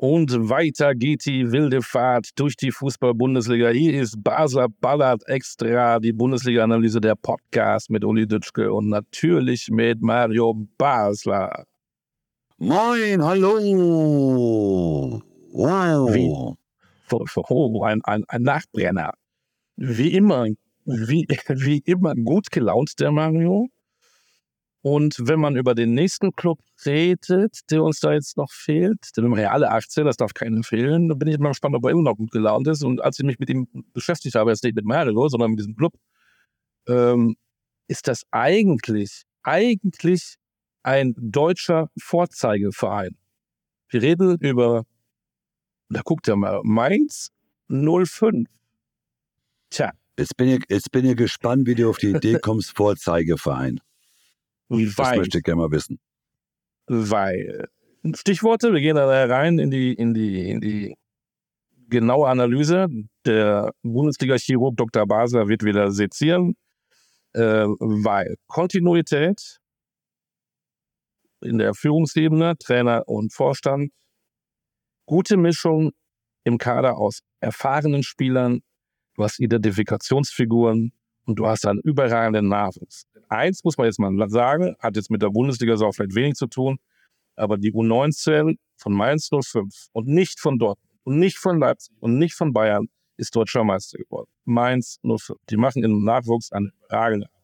Und 0.00 0.48
weiter 0.48 0.94
geht 0.94 1.26
die 1.26 1.50
wilde 1.50 1.82
Fahrt 1.82 2.30
durch 2.36 2.54
die 2.54 2.70
Fußball-Bundesliga. 2.70 3.70
Hier 3.70 4.00
ist 4.00 4.22
Basler 4.22 4.68
Ballard 4.80 5.26
Extra, 5.26 5.98
die 5.98 6.12
Bundesliga-Analyse 6.12 7.00
der 7.00 7.16
Podcast 7.16 7.90
mit 7.90 8.04
Uli 8.04 8.24
Dütschke 8.24 8.72
und 8.72 8.90
natürlich 8.90 9.66
mit 9.72 10.00
Mario 10.00 10.54
Basler. 10.78 11.64
Moin, 12.58 13.20
hallo. 13.24 15.20
Wow. 15.50 16.14
Wie? 16.14 16.30
Oh, 17.48 17.82
ein, 17.82 18.00
ein, 18.04 18.22
ein 18.28 18.42
Nachbrenner. 18.42 19.14
Wie 19.74 20.14
immer, 20.14 20.46
wie, 20.84 21.26
wie 21.48 21.82
immer 21.86 22.14
gut 22.14 22.52
gelaunt, 22.52 23.00
der 23.00 23.10
Mario. 23.10 23.66
Und 24.82 25.16
wenn 25.20 25.40
man 25.40 25.56
über 25.56 25.74
den 25.74 25.94
nächsten 25.94 26.34
Club 26.36 26.60
redet, 26.86 27.60
der 27.70 27.82
uns 27.82 28.00
da 28.00 28.12
jetzt 28.12 28.36
noch 28.36 28.50
fehlt, 28.50 29.10
haben 29.16 29.36
ja 29.36 29.50
alle 29.50 29.70
18, 29.70 30.04
das 30.04 30.16
darf 30.16 30.34
keinen 30.34 30.62
fehlen, 30.62 31.08
dann 31.08 31.18
bin 31.18 31.28
ich 31.28 31.34
immer 31.34 31.48
gespannt, 31.48 31.74
ob 31.74 31.84
er 31.84 31.90
immer 31.90 32.02
noch 32.02 32.16
gut 32.16 32.30
gelaunt 32.30 32.68
ist. 32.68 32.84
Und 32.84 33.02
als 33.02 33.18
ich 33.18 33.24
mich 33.24 33.38
mit 33.38 33.50
ihm 33.50 33.66
beschäftigt 33.92 34.36
habe, 34.36 34.50
jetzt 34.50 34.62
nicht 34.62 34.76
mit 34.76 34.84
Mario, 34.84 35.28
sondern 35.28 35.50
mit 35.50 35.58
diesem 35.58 35.74
Club, 35.74 35.94
ähm, 36.86 37.36
ist 37.88 38.06
das 38.06 38.22
eigentlich, 38.30 39.24
eigentlich 39.42 40.36
ein 40.84 41.14
deutscher 41.16 41.90
Vorzeigeverein. 41.98 43.16
Wir 43.88 44.02
reden 44.02 44.38
über, 44.38 44.84
da 45.88 46.02
guckt 46.02 46.28
er 46.28 46.36
mal, 46.36 46.60
Mainz 46.62 47.30
05. 47.68 48.44
Tja, 49.70 49.92
Jetzt 50.18 50.36
bin, 50.36 50.48
ich, 50.48 50.64
jetzt 50.68 50.90
bin 50.90 51.04
ich 51.04 51.16
gespannt, 51.16 51.68
wie 51.68 51.76
du 51.76 51.88
auf 51.88 51.98
die 51.98 52.10
Idee 52.10 52.40
kommst, 52.40 52.72
Vorzeigeverein. 52.76 53.80
Das 54.68 54.98
weil, 54.98 55.18
möchte 55.18 55.38
ich 55.38 55.44
gerne 55.44 55.62
mal 55.62 55.70
wissen. 55.70 55.98
weil. 56.86 57.68
Stichworte, 58.14 58.72
wir 58.72 58.80
gehen 58.80 58.96
da 58.96 59.26
rein 59.26 59.58
in 59.58 59.70
die, 59.70 59.92
in 59.92 60.14
die, 60.14 60.50
in 60.50 60.60
die 60.60 60.94
genaue 61.88 62.28
Analyse. 62.28 62.88
Der 63.26 63.72
Bundesliga-Chirurg 63.82 64.76
Dr. 64.76 65.06
Basler 65.06 65.48
wird 65.48 65.64
wieder 65.64 65.90
sezieren, 65.90 66.54
äh, 67.32 67.66
weil 67.66 68.36
Kontinuität 68.46 69.58
in 71.40 71.58
der 71.58 71.74
Führungsebene, 71.74 72.56
Trainer 72.58 73.06
und 73.06 73.32
Vorstand, 73.32 73.92
gute 75.06 75.36
Mischung 75.36 75.92
im 76.44 76.58
Kader 76.58 76.96
aus 76.98 77.20
erfahrenen 77.40 78.02
Spielern, 78.02 78.60
du 79.14 79.24
hast 79.24 79.38
Identifikationsfiguren 79.38 80.92
und 81.28 81.38
du 81.38 81.46
hast 81.46 81.66
einen 81.66 81.80
überragenden 81.80 82.48
Nachwuchs. 82.48 83.06
Eins 83.28 83.62
muss 83.62 83.76
man 83.76 83.86
jetzt 83.86 84.00
mal 84.00 84.30
sagen, 84.30 84.74
hat 84.78 84.96
jetzt 84.96 85.10
mit 85.10 85.20
der 85.20 85.28
Bundesliga 85.28 85.76
so 85.76 85.92
vielleicht 85.92 86.14
wenig 86.14 86.36
zu 86.36 86.46
tun, 86.46 86.78
aber 87.36 87.58
die 87.58 87.70
U19 87.70 88.56
von 88.76 88.92
Mainz 88.94 89.28
05 89.28 89.88
und 89.92 90.08
nicht 90.08 90.40
von 90.40 90.58
Dortmund 90.58 90.88
und 91.04 91.18
nicht 91.18 91.36
von 91.36 91.58
Leipzig 91.58 91.94
und 92.00 92.16
nicht 92.16 92.34
von 92.34 92.54
Bayern 92.54 92.88
ist 93.18 93.36
deutscher 93.36 93.62
Meister 93.62 93.98
geworden. 93.98 94.30
Mainz 94.46 95.00
05. 95.02 95.38
Die 95.50 95.58
machen 95.58 95.84
im 95.84 96.02
Nachwuchs 96.02 96.50
eine 96.50 96.70
überragende 96.86 97.26
Arbeit. 97.26 97.42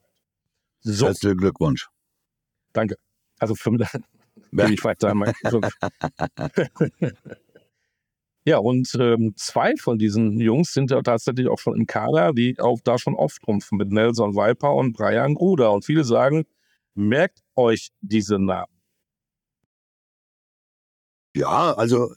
So, 0.81 1.07
Herzlichen 1.07 1.37
Glückwunsch. 1.37 1.89
danke. 2.73 2.97
Also 3.39 3.55
für 3.55 3.71
mich 3.71 3.87
gebe 4.51 4.73
ich 4.73 4.83
weiter 4.83 5.15
Ja, 8.47 8.59
und 8.59 8.95
ähm, 9.01 9.33
zwei 9.37 9.75
von 9.77 9.99
diesen 9.99 10.39
Jungs 10.39 10.75
sind 10.75 10.91
ja 10.91 11.01
tatsächlich 11.01 11.49
auch 11.49 11.59
schon 11.59 11.77
im 11.77 11.87
Kader, 11.87 12.35
die 12.35 12.59
auch 12.61 12.79
da 12.85 12.99
schon 12.99 13.17
auftrumpfen 13.17 13.79
mit 13.79 13.91
Nelson 13.91 14.35
Viper 14.35 14.75
und 14.75 14.93
Brian 14.93 15.35
Gruder. 15.35 15.73
Und 15.73 15.87
viele 15.87 16.05
sagen, 16.05 16.45
merkt 16.95 17.41
euch 17.57 17.89
diese 18.03 18.39
Namen. 18.39 18.73
Ja, 21.35 21.73
also, 21.73 22.13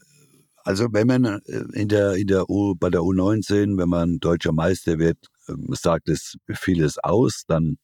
also 0.64 0.88
wenn 0.92 1.06
man 1.06 1.24
äh, 1.24 1.64
in 1.72 1.88
der, 1.88 2.12
in 2.14 2.26
der 2.26 2.48
U, 2.50 2.74
bei 2.76 2.90
der 2.90 3.00
U19, 3.00 3.78
wenn 3.78 3.88
man 3.88 4.18
deutscher 4.20 4.52
Meister 4.52 4.98
wird, 4.98 5.18
ähm, 5.48 5.68
sagt 5.72 6.08
es 6.10 6.36
vieles 6.52 6.98
aus, 6.98 7.44
dann, 7.46 7.78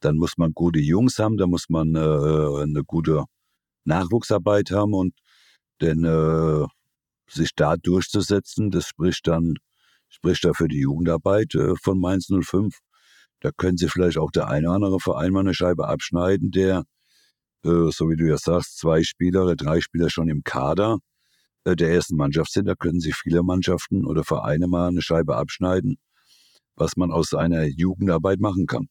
dann 0.00 0.16
muss 0.16 0.38
man 0.38 0.52
gute 0.54 0.80
Jungs 0.80 1.18
haben, 1.18 1.36
da 1.36 1.46
muss 1.46 1.68
man 1.68 1.94
äh, 1.94 1.98
eine 2.62 2.82
gute 2.86 3.24
Nachwuchsarbeit 3.84 4.70
haben 4.70 4.94
und 4.94 5.14
denn 5.80 6.04
äh, 6.04 6.66
sich 7.28 7.54
da 7.54 7.76
durchzusetzen, 7.76 8.70
das 8.70 8.86
spricht 8.86 9.26
dann, 9.26 9.54
spricht 10.08 10.44
da 10.44 10.52
für 10.52 10.68
die 10.68 10.80
Jugendarbeit 10.80 11.54
äh, 11.54 11.74
von 11.76 11.98
Mainz 11.98 12.28
05. 12.28 12.78
Da 13.40 13.50
können 13.50 13.76
sie 13.76 13.88
vielleicht 13.88 14.18
auch 14.18 14.30
der 14.30 14.48
eine 14.48 14.68
oder 14.68 14.76
andere 14.76 15.00
Verein 15.00 15.32
mal 15.32 15.40
eine 15.40 15.54
Scheibe 15.54 15.88
abschneiden, 15.88 16.50
der, 16.50 16.84
äh, 17.64 17.90
so 17.90 18.08
wie 18.08 18.16
du 18.16 18.26
ja 18.28 18.38
sagst, 18.38 18.78
zwei 18.78 19.02
Spieler 19.02 19.44
oder 19.44 19.56
drei 19.56 19.80
Spieler 19.80 20.10
schon 20.10 20.28
im 20.28 20.44
Kader 20.44 20.98
äh, 21.64 21.76
der 21.76 21.90
ersten 21.90 22.16
Mannschaft 22.16 22.52
sind. 22.52 22.66
Da 22.66 22.74
können 22.74 23.00
sie 23.00 23.12
viele 23.12 23.42
Mannschaften 23.42 24.06
oder 24.06 24.24
Vereine 24.24 24.66
mal 24.66 24.88
eine 24.88 25.02
Scheibe 25.02 25.36
abschneiden, 25.36 25.98
was 26.76 26.96
man 26.96 27.10
aus 27.10 27.34
einer 27.34 27.64
Jugendarbeit 27.64 28.40
machen 28.40 28.66
kann. 28.66 28.88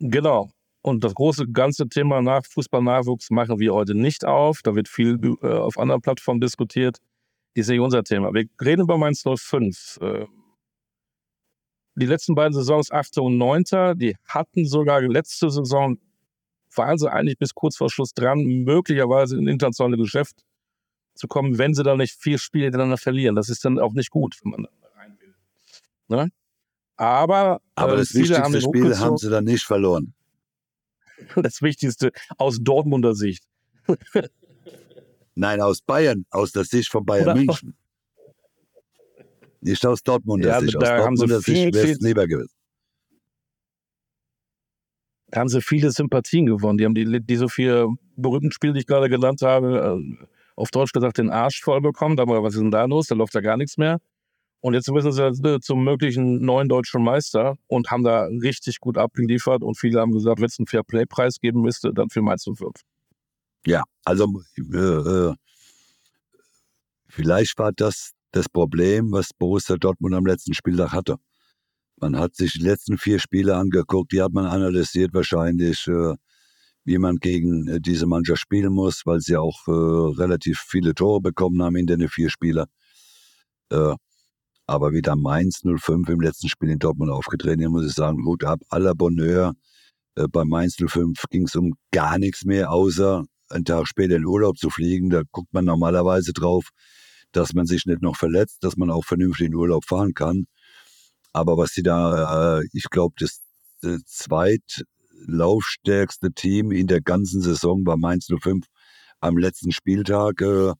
Genau. 0.00 0.50
Und 0.82 1.04
das 1.04 1.14
große 1.14 1.46
ganze 1.48 1.88
Thema 1.88 2.22
nach 2.22 2.44
Fußballnachwuchs 2.46 3.30
machen 3.30 3.58
wir 3.58 3.74
heute 3.74 3.94
nicht 3.94 4.24
auf. 4.24 4.62
Da 4.62 4.74
wird 4.74 4.88
viel 4.88 5.18
äh, 5.42 5.46
auf 5.46 5.78
anderen 5.78 6.00
Plattformen 6.00 6.40
diskutiert. 6.40 6.98
Ist 7.54 7.68
nicht 7.68 7.80
unser 7.80 8.02
Thema. 8.02 8.32
Wir 8.32 8.46
reden 8.60 8.82
über 8.82 8.96
Mainz 8.96 9.22
05. 9.22 9.98
Äh, 10.00 10.26
die 11.96 12.06
letzten 12.06 12.34
beiden 12.34 12.54
Saisons, 12.54 12.90
8. 12.90 13.18
und 13.18 13.36
9., 13.36 13.64
die 13.96 14.16
hatten 14.24 14.64
sogar 14.64 15.02
letzte 15.02 15.50
Saison, 15.50 15.98
waren 16.74 16.96
sie 16.96 17.12
eigentlich 17.12 17.36
bis 17.36 17.52
kurz 17.52 17.76
vor 17.76 17.90
Schluss 17.90 18.14
dran, 18.14 18.38
möglicherweise 18.38 19.36
in 19.36 19.48
internationale 19.48 19.98
Geschäft 19.98 20.36
zu 21.14 21.28
kommen, 21.28 21.58
wenn 21.58 21.74
sie 21.74 21.82
dann 21.82 21.98
nicht 21.98 22.14
vier 22.14 22.38
Spiele 22.38 22.64
hintereinander 22.64 22.96
verlieren. 22.96 23.34
Das 23.34 23.48
ist 23.48 23.64
dann 23.64 23.78
auch 23.78 23.92
nicht 23.92 24.10
gut, 24.10 24.38
wenn 24.42 24.52
man 24.52 24.62
da 24.62 24.88
rein 24.94 25.18
will. 25.18 25.34
Ne? 26.08 26.30
Aber, 26.96 27.60
Aber 27.74 27.94
äh, 27.94 27.96
das 27.98 28.14
haben 28.14 28.52
wichtigste 28.54 28.60
Spiel 28.60 28.98
haben 28.98 29.18
sie 29.18 29.28
dann 29.28 29.44
nicht 29.44 29.64
verloren. 29.64 30.14
Das 31.36 31.62
Wichtigste 31.62 32.12
aus 32.38 32.58
Dortmunder 32.60 33.14
Sicht. 33.14 33.44
Nein, 35.34 35.60
aus 35.60 35.80
Bayern, 35.80 36.26
aus 36.30 36.52
der 36.52 36.64
Sicht 36.64 36.90
von 36.90 37.04
Bayern 37.04 37.24
Oder- 37.24 37.34
München. 37.34 37.76
Nicht 39.62 39.84
aus 39.84 40.02
Dortmunder 40.02 40.48
Ja, 40.48 40.60
Sicht. 40.60 40.76
Aus 40.76 40.82
da 40.82 41.04
haben 41.04 41.16
sie 41.16 41.26
Dortmunder 41.26 41.40
Sicht 41.42 41.74
wäre 41.74 41.90
es 41.90 42.00
lieber 42.00 42.26
gewesen. 42.26 42.54
Da 45.28 45.40
haben 45.40 45.48
sie 45.48 45.60
viele 45.60 45.90
Sympathien 45.92 46.46
gewonnen. 46.46 46.78
Die 46.78 46.84
haben 46.84 46.94
die, 46.94 47.20
diese 47.24 47.48
vier 47.48 47.88
berühmten 48.16 48.50
Spiele, 48.52 48.72
die 48.72 48.80
ich 48.80 48.86
gerade 48.86 49.08
genannt 49.08 49.42
habe, 49.42 50.00
äh, 50.20 50.26
auf 50.56 50.70
Deutsch 50.70 50.92
gesagt, 50.92 51.18
den 51.18 51.30
Arsch 51.30 51.60
voll 51.62 51.80
bekommen. 51.80 52.16
Da 52.16 52.22
haben 52.22 52.30
wir, 52.30 52.42
was 52.42 52.54
ist 52.54 52.60
denn 52.60 52.70
da 52.70 52.84
los? 52.84 53.06
Da 53.06 53.14
läuft 53.14 53.34
ja 53.34 53.40
gar 53.40 53.56
nichts 53.56 53.76
mehr. 53.76 53.98
Und 54.60 54.74
jetzt 54.74 54.90
müssen 54.90 55.12
sie 55.12 55.60
zum 55.60 55.84
möglichen 55.84 56.44
neuen 56.44 56.68
deutschen 56.68 57.02
Meister 57.02 57.56
und 57.66 57.90
haben 57.90 58.04
da 58.04 58.24
richtig 58.24 58.80
gut 58.80 58.98
abgeliefert. 58.98 59.62
Und 59.62 59.78
viele 59.78 60.00
haben 60.00 60.12
gesagt, 60.12 60.38
wenn 60.40 60.46
es 60.46 60.58
einen 60.58 60.66
Fair-Play-Preis 60.66 61.40
geben 61.40 61.62
müsste, 61.62 61.92
dann 61.94 62.10
für 62.10 62.20
Mainz 62.20 62.44
05. 62.44 62.74
Ja, 63.66 63.84
also 64.04 64.26
äh, 64.58 64.76
äh, 64.76 65.34
vielleicht 67.08 67.58
war 67.58 67.72
das 67.72 68.12
das 68.32 68.48
Problem, 68.48 69.12
was 69.12 69.32
Borussia 69.32 69.76
Dortmund 69.76 70.14
am 70.14 70.26
letzten 70.26 70.54
Spieltag 70.54 70.92
hatte. 70.92 71.16
Man 71.96 72.16
hat 72.16 72.36
sich 72.36 72.52
die 72.52 72.62
letzten 72.62 72.96
vier 72.96 73.18
Spiele 73.18 73.56
angeguckt, 73.56 74.12
die 74.12 74.22
hat 74.22 74.32
man 74.32 74.46
analysiert 74.46 75.12
wahrscheinlich, 75.12 75.86
äh, 75.88 76.14
wie 76.84 76.98
man 76.98 77.16
gegen 77.16 77.68
äh, 77.68 77.80
diese 77.80 78.06
Mannschaft 78.06 78.40
spielen 78.40 78.72
muss, 78.72 79.02
weil 79.04 79.20
sie 79.20 79.36
auch 79.36 79.66
äh, 79.68 79.70
relativ 79.70 80.60
viele 80.66 80.94
Tore 80.94 81.20
bekommen 81.20 81.62
haben 81.62 81.76
in 81.76 81.86
den 81.86 82.08
vier 82.08 82.30
Spielen. 82.30 82.66
Äh, 83.70 83.94
aber 84.70 84.92
wie 84.92 85.02
da 85.02 85.16
Mainz 85.16 85.62
05 85.64 86.08
im 86.08 86.20
letzten 86.20 86.48
Spiel 86.48 86.70
in 86.70 86.78
Dortmund 86.78 87.10
aufgetreten, 87.10 87.60
ist, 87.60 87.70
muss 87.70 87.86
ich 87.86 87.92
sagen, 87.92 88.24
Hut 88.24 88.44
ab, 88.44 88.60
aller 88.68 88.94
Bonheur. 88.94 89.54
Äh, 90.14 90.28
bei 90.28 90.44
Mainz 90.44 90.76
05 90.76 91.24
ging 91.28 91.46
es 91.46 91.56
um 91.56 91.74
gar 91.90 92.18
nichts 92.18 92.44
mehr, 92.44 92.70
außer 92.70 93.24
einen 93.48 93.64
Tag 93.64 93.88
später 93.88 94.14
in 94.14 94.24
Urlaub 94.24 94.58
zu 94.58 94.70
fliegen. 94.70 95.10
Da 95.10 95.22
guckt 95.32 95.52
man 95.52 95.64
normalerweise 95.64 96.32
drauf, 96.32 96.68
dass 97.32 97.52
man 97.52 97.66
sich 97.66 97.84
nicht 97.84 98.00
noch 98.00 98.16
verletzt, 98.16 98.58
dass 98.60 98.76
man 98.76 98.92
auch 98.92 99.04
vernünftig 99.04 99.48
in 99.48 99.56
Urlaub 99.56 99.84
fahren 99.84 100.14
kann. 100.14 100.46
Aber 101.32 101.58
was 101.58 101.70
sie 101.72 101.82
da, 101.82 102.60
äh, 102.60 102.64
ich 102.72 102.84
glaube, 102.90 103.16
das 103.18 103.40
äh, 103.82 103.98
zweit, 104.06 104.84
laufstärkste 105.26 106.32
Team 106.32 106.70
in 106.70 106.86
der 106.86 107.00
ganzen 107.00 107.42
Saison 107.42 107.82
bei 107.82 107.96
Mainz 107.96 108.28
05 108.28 108.66
am 109.20 109.36
letzten 109.36 109.72
Spieltag. 109.72 110.40
Äh, 110.42 110.74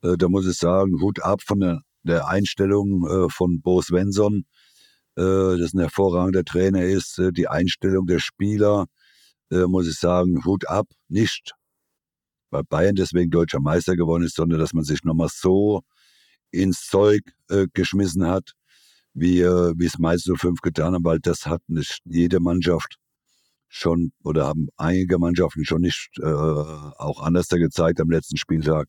da 0.00 0.28
muss 0.28 0.46
ich 0.46 0.56
sagen, 0.56 1.02
Hut 1.02 1.22
ab 1.22 1.42
von 1.42 1.60
der, 1.60 1.82
der 2.06 2.28
Einstellung 2.28 3.06
äh, 3.06 3.28
von 3.30 3.60
Bo 3.60 3.82
Svensson, 3.82 4.44
äh, 5.16 5.58
das 5.58 5.74
ein 5.74 5.80
hervorragender 5.80 6.44
Trainer 6.44 6.82
ist, 6.84 7.18
äh, 7.18 7.32
die 7.32 7.48
Einstellung 7.48 8.06
der 8.06 8.20
Spieler, 8.20 8.86
äh, 9.50 9.66
muss 9.66 9.88
ich 9.88 9.98
sagen, 9.98 10.44
Hut 10.44 10.68
ab, 10.68 10.86
nicht 11.08 11.52
weil 12.50 12.64
Bayern 12.64 12.94
deswegen 12.94 13.30
deutscher 13.30 13.60
Meister 13.60 13.96
geworden 13.96 14.24
ist, 14.24 14.36
sondern 14.36 14.58
dass 14.58 14.72
man 14.72 14.84
sich 14.84 15.04
nochmal 15.04 15.28
so 15.30 15.82
ins 16.50 16.86
Zeug 16.86 17.22
äh, 17.50 17.66
geschmissen 17.72 18.26
hat, 18.26 18.52
wie, 19.14 19.40
äh, 19.40 19.74
es 19.84 19.98
Mainz 19.98 20.24
05 20.24 20.60
getan 20.60 20.94
hat, 20.94 21.04
weil 21.04 21.18
das 21.20 21.46
hat 21.46 21.62
nicht 21.68 22.00
jede 22.04 22.40
Mannschaft 22.40 22.96
schon 23.68 24.12
oder 24.22 24.46
haben 24.46 24.68
einige 24.76 25.18
Mannschaften 25.18 25.64
schon 25.64 25.82
nicht 25.82 26.10
äh, 26.20 26.24
auch 26.24 27.20
anders 27.20 27.48
gezeigt 27.48 28.00
am 28.00 28.10
letzten 28.10 28.36
Spieltag. 28.36 28.88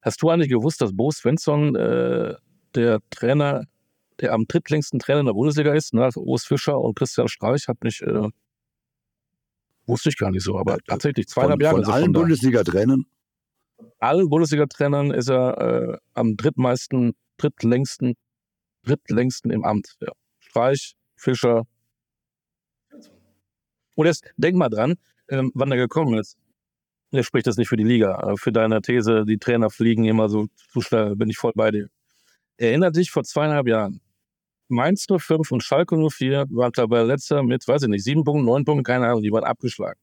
Hast 0.00 0.22
du 0.22 0.30
eigentlich 0.30 0.50
gewusst, 0.50 0.80
dass 0.80 0.94
Bo 0.94 1.10
Svensson 1.10 1.74
äh, 1.74 2.34
der 2.74 3.00
Trainer, 3.10 3.64
der 4.20 4.32
am 4.32 4.46
drittlängsten 4.46 4.98
Trainer 4.98 5.20
in 5.20 5.26
der 5.26 5.32
Bundesliga 5.32 5.74
ist, 5.74 5.94
nach 5.94 6.14
Urs 6.16 6.44
Fischer 6.44 6.78
und 6.78 6.96
Christian 6.96 7.28
Streich, 7.28 7.68
hat 7.68 7.82
nicht, 7.82 8.02
äh, 8.02 8.28
wusste 9.86 10.10
ich 10.10 10.16
gar 10.16 10.30
nicht 10.30 10.44
so, 10.44 10.58
aber 10.58 10.78
tatsächlich 10.86 11.28
zweieinhalb 11.28 11.60
Von, 11.60 11.64
Jahre. 11.64 11.82
von 11.82 11.84
er 11.84 11.94
allen. 11.94 12.12
Bundesliga-Trainern 12.12 13.04
allen 13.98 14.28
Bundesliga-Trainern 14.28 15.10
ist 15.10 15.28
er 15.28 15.58
äh, 15.58 15.98
am 16.14 16.36
drittmeisten, 16.36 17.14
drittlängsten, 17.36 18.14
drittlängsten 18.84 19.50
im 19.50 19.64
Amt. 19.64 19.96
Ja. 20.00 20.12
Streich, 20.38 20.94
Fischer. 21.16 21.64
Und 23.94 24.06
jetzt 24.06 24.24
denk 24.36 24.56
mal 24.56 24.68
dran, 24.68 24.94
ähm, 25.28 25.50
wann 25.54 25.70
er 25.72 25.78
gekommen 25.78 26.18
ist. 26.18 26.36
Er 27.10 27.22
spricht 27.22 27.46
das 27.46 27.56
nicht 27.56 27.68
für 27.68 27.76
die 27.76 27.84
Liga. 27.84 28.32
Äh, 28.32 28.36
Für 28.36 28.52
deine 28.52 28.82
These, 28.82 29.24
die 29.24 29.38
Trainer 29.38 29.70
fliegen 29.70 30.04
immer 30.04 30.28
so 30.28 30.46
zu 30.72 30.80
schnell, 30.80 31.16
bin 31.16 31.30
ich 31.30 31.38
voll 31.38 31.52
bei 31.54 31.70
dir. 31.70 31.88
Erinnert 32.58 32.96
dich 32.96 33.10
vor 33.10 33.24
zweieinhalb 33.24 33.66
Jahren. 33.68 34.00
Mainz 34.68 35.06
05 35.08 35.50
und 35.50 35.62
Schalke 35.62 35.96
04 35.96 36.46
waren 36.50 36.72
dabei 36.74 37.02
letzter 37.02 37.42
mit, 37.42 37.66
weiß 37.66 37.82
ich 37.82 37.88
nicht, 37.88 38.04
sieben 38.04 38.24
Punkten, 38.24 38.44
neun 38.44 38.64
Punkten, 38.66 38.84
keine 38.84 39.06
Ahnung, 39.06 39.22
die 39.22 39.32
waren 39.32 39.44
abgeschlagen. 39.44 39.98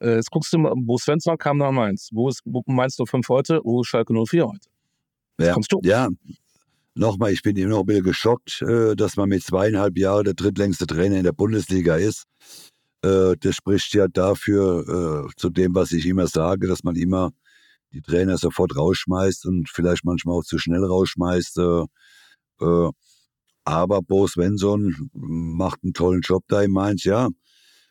Äh, 0.00 0.16
jetzt 0.16 0.30
guckst 0.30 0.52
du 0.52 0.58
mal, 0.58 0.74
Bo 0.76 0.98
Svensson 0.98 1.38
kam 1.38 1.56
nach 1.58 1.72
Mainz. 1.72 2.10
Wo 2.12 2.28
ist 2.28 2.42
Mainz 2.66 2.96
05 2.96 3.26
heute? 3.28 3.60
Wo 3.64 3.80
ist 3.80 3.88
Schalke 3.88 4.12
04 4.12 4.46
heute? 4.46 4.68
Ja, 5.40 5.54
kommst 5.54 5.72
du. 5.72 5.80
ja. 5.82 6.08
Nochmal, 6.94 7.30
ich 7.32 7.42
bin 7.42 7.56
immer 7.56 7.70
noch 7.70 7.80
ein 7.80 7.86
bisschen 7.86 8.02
geschockt, 8.02 8.60
äh, 8.62 8.96
dass 8.96 9.16
man 9.16 9.28
mit 9.28 9.44
zweieinhalb 9.44 9.96
Jahren 9.96 10.24
der 10.24 10.34
drittlängste 10.34 10.84
Trainer 10.84 11.16
in 11.16 11.22
der 11.22 11.32
Bundesliga 11.32 11.94
ist. 11.94 12.24
Äh, 13.02 13.36
Das 13.40 13.54
spricht 13.56 13.94
ja 13.94 14.08
dafür, 14.08 15.28
äh, 15.28 15.32
zu 15.36 15.50
dem, 15.50 15.74
was 15.74 15.92
ich 15.92 16.06
immer 16.06 16.26
sage, 16.26 16.66
dass 16.66 16.84
man 16.84 16.96
immer 16.96 17.30
die 17.92 18.02
Trainer 18.02 18.36
sofort 18.38 18.76
rausschmeißt 18.76 19.46
und 19.46 19.68
vielleicht 19.70 20.04
manchmal 20.04 20.36
auch 20.38 20.44
zu 20.44 20.58
schnell 20.58 20.84
rausschmeißt. 20.84 21.58
äh, 21.58 21.84
Aber 23.64 24.02
Bo 24.02 24.26
Svensson 24.26 25.10
macht 25.12 25.80
einen 25.82 25.92
tollen 25.94 26.22
Job 26.22 26.44
da 26.48 26.62
in 26.62 26.72
Mainz, 26.72 27.04
ja. 27.04 27.28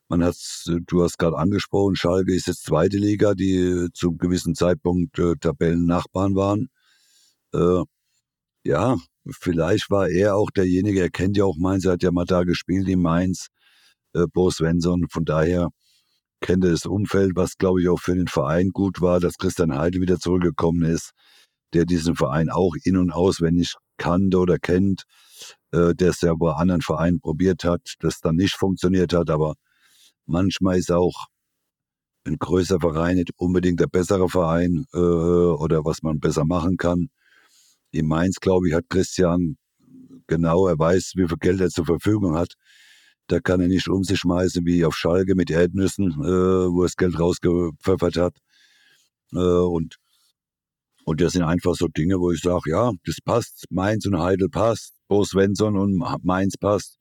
Man 0.10 0.24
hat's, 0.24 0.66
du 0.88 1.04
hast 1.04 1.18
gerade 1.20 1.38
angesprochen, 1.38 1.96
Schalke 1.96 2.34
ist 2.34 2.48
jetzt 2.48 2.64
zweite 2.66 2.98
Liga, 2.98 3.34
die 3.36 3.90
zu 3.94 4.10
einem 4.10 4.18
gewissen 4.20 4.56
Zeitpunkt 4.56 5.20
äh, 5.20 5.36
Tabellennachbarn 5.40 6.36
waren. 6.36 6.70
Äh, 7.54 7.84
ja, 8.64 8.98
vielleicht 9.32 9.90
war 9.92 10.10
er 10.10 10.36
auch 10.36 10.52
derjenige, 10.52 11.02
er 11.02 11.10
kennt 11.10 11.38
ja 11.38 11.46
auch 11.46 11.58
Mainz, 11.58 11.86
er 11.86 11.94
hat 11.94 12.04
ja 12.04 12.12
mal 12.12 12.26
da 12.26 12.44
gespielt 12.44 12.88
in 12.90 13.02
Mainz, 13.02 13.48
äh, 14.18 14.28
Bo 14.34 14.50
Svensson. 14.52 15.06
Von 15.10 15.26
daher 15.26 15.70
kennt 16.42 16.64
er 16.64 16.72
das 16.72 16.86
Umfeld, 16.86 17.34
was 17.36 17.58
glaube 17.58 17.82
ich 17.82 17.90
auch 17.90 18.00
für 18.00 18.16
den 18.16 18.28
Verein 18.28 18.70
gut 18.70 19.02
war, 19.02 19.20
dass 19.20 19.38
Christian 19.38 19.78
Heide 19.78 20.02
wieder 20.02 20.20
zurückgekommen 20.20 20.84
ist, 20.84 21.12
der 21.74 21.86
diesen 21.86 22.16
Verein 22.16 22.50
auch 22.50 22.76
in- 22.84 22.98
und 22.98 23.12
auswendig 23.12 23.76
kannte 23.98 24.38
oder 24.38 24.58
kennt, 24.60 25.04
äh, 25.72 25.96
der 25.96 26.10
es 26.10 26.22
ja 26.22 26.34
bei 26.36 26.54
anderen 26.54 26.82
Vereinen 26.82 27.20
probiert 27.20 27.64
hat, 27.64 27.96
das 28.00 28.20
dann 28.20 28.36
nicht 28.36 28.56
funktioniert 28.56 29.14
hat, 29.14 29.30
aber 29.30 29.56
manchmal 30.26 30.78
ist 30.78 30.92
auch 30.92 31.28
ein 32.26 32.38
größer 32.38 32.80
Verein 32.80 33.16
nicht 33.16 33.32
unbedingt 33.38 33.80
der 33.80 33.88
bessere 33.88 34.30
Verein 34.30 34.86
äh, 34.94 34.98
oder 34.98 35.86
was 35.86 36.04
man 36.04 36.20
besser 36.20 36.46
machen 36.46 36.78
kann. 36.78 37.10
In 37.92 38.08
Mainz, 38.08 38.40
glaube 38.40 38.68
ich, 38.68 38.74
hat 38.76 38.90
Christian 38.90 39.58
genau, 40.28 40.68
er 40.68 40.78
weiß, 40.78 41.14
wie 41.16 41.28
viel 41.28 41.38
Geld 41.38 41.62
er 41.62 41.70
zur 41.70 41.86
Verfügung 41.86 42.36
hat. 42.36 42.54
Da 43.28 43.40
kann 43.42 43.60
er 43.60 43.68
nicht 43.68 43.90
um 43.90 44.04
sich 44.04 44.20
schmeißen 44.20 44.66
wie 44.66 44.86
auf 44.86 44.96
Schalke 44.96 45.36
mit 45.36 45.52
Erdnüssen, 45.52 46.12
äh, 46.12 46.72
wo 46.72 46.82
er 46.82 46.86
das 46.86 46.96
Geld 46.96 47.20
rausgepfeffert 47.20 48.16
hat. 48.18 48.38
Äh, 49.34 49.38
und, 49.38 49.98
und 51.04 51.22
das 51.22 51.34
sind 51.34 51.44
einfach 51.44 51.76
so 51.76 51.88
Dinge, 51.88 52.20
wo 52.20 52.32
ich 52.32 52.42
sage, 52.42 52.72
ja, 52.72 52.92
das 53.06 53.18
passt. 53.24 53.66
Mainz 53.70 54.06
und 54.06 54.18
Heidel 54.20 54.50
passt. 54.50 54.94
Bo 55.10 55.24
Svensson 55.26 55.78
und 55.78 55.98
Mainz 56.24 56.58
passt. 56.58 56.98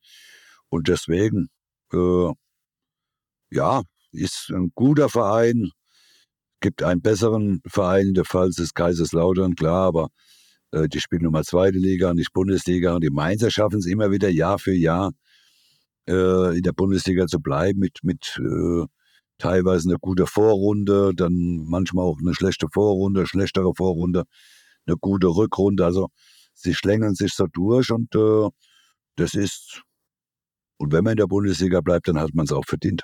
Und 0.69 0.89
deswegen, 0.89 1.49
äh, 1.93 2.33
ja, 3.51 3.83
ist 4.13 4.51
ein 4.53 4.73
guter 4.75 5.09
Verein. 5.09 5.71
Gibt 6.61 6.83
einen 6.83 7.03
besseren 7.03 7.61
Verein, 7.69 8.15
der 8.15 8.25
Pfalz 8.25 8.59
ist 8.59 8.75
Kaiserslautern, 8.75 9.55
klar, 9.55 9.87
aber 9.87 10.09
äh, 10.73 10.89
die 10.89 11.01
spielen 11.01 11.23
nun 11.23 11.33
mal 11.33 11.45
zweite 11.45 11.79
Liga, 11.79 12.15
nicht 12.15 12.33
Bundesliga. 12.33 12.95
Und 12.95 13.05
die 13.05 13.11
Mainzer 13.11 13.51
schaffen 13.51 13.79
es 13.79 13.87
immer 13.87 14.11
wieder 14.11 14.29
Jahr 14.29 14.59
für 14.59 14.75
Jahr 14.75 15.13
äh, 16.09 16.57
in 16.57 16.63
der 16.63 16.73
Bundesliga 16.73 17.27
zu 17.27 17.41
bleiben, 17.41 17.81
mit, 17.81 17.99
mit 18.03 18.39
äh, 18.39 18.87
teilweise 19.39 19.89
eine 19.89 19.99
gute 19.99 20.27
Vorrunde, 20.27 21.13
dann 21.15 21.65
manchmal 21.67 22.05
auch 22.07 22.19
eine 22.21 22.35
schlechte 22.35 22.69
Vorrunde, 22.73 23.27
schlechtere 23.27 23.73
Vorrunde, 23.75 24.25
eine 24.87 24.97
gute 24.97 25.29
Rückrunde. 25.29 25.85
Also 25.85 26.09
sie 26.55 26.75
schlängeln 26.75 27.15
sich 27.15 27.35
so 27.35 27.47
durch 27.47 27.91
und 27.91 28.15
äh, 28.15 28.49
das 29.17 29.35
ist, 29.35 29.83
und 30.79 30.93
wenn 30.93 31.05
man 31.05 31.13
in 31.13 31.19
der 31.19 31.27
Bundesliga 31.27 31.81
bleibt, 31.81 32.09
dann 32.09 32.21
hat 32.21 32.35
man 32.35 32.45
es 32.45 32.53
auch 32.53 32.65
verdient. 32.67 33.03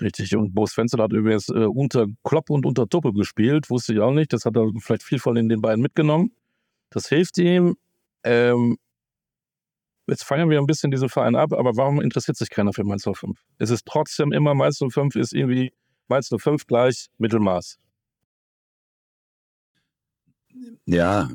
Richtig. 0.00 0.34
Und 0.34 0.54
Bo 0.54 0.66
Svensson 0.66 1.00
hat 1.00 1.12
übrigens 1.12 1.48
äh, 1.48 1.66
unter 1.66 2.06
Klopp 2.24 2.50
und 2.50 2.66
unter 2.66 2.88
Tuppel 2.88 3.12
gespielt. 3.12 3.70
Wusste 3.70 3.94
ich 3.94 4.00
auch 4.00 4.12
nicht. 4.12 4.32
Das 4.32 4.44
hat 4.44 4.56
er 4.56 4.70
vielleicht 4.80 5.04
viel 5.04 5.20
von 5.20 5.36
den 5.36 5.60
beiden 5.60 5.82
mitgenommen. 5.82 6.32
Das 6.90 7.08
hilft 7.08 7.38
ihm. 7.38 7.76
Ähm, 8.24 8.76
jetzt 10.06 10.24
feiern 10.24 10.50
wir 10.50 10.58
ein 10.58 10.66
bisschen 10.66 10.90
diesen 10.90 11.08
Verein 11.08 11.36
ab, 11.36 11.52
aber 11.52 11.76
warum 11.76 12.00
interessiert 12.00 12.36
sich 12.36 12.50
keiner 12.50 12.72
für 12.72 12.84
Mainz 12.84 13.04
05? 13.04 13.38
Es 13.58 13.70
ist 13.70 13.86
trotzdem 13.86 14.32
immer 14.32 14.54
Mainz 14.54 14.78
05 14.78 15.16
ist 15.16 15.32
irgendwie 15.32 15.72
Mainz 16.08 16.28
05 16.28 16.66
gleich 16.66 17.06
Mittelmaß. 17.18 17.78
Ja, 20.86 21.30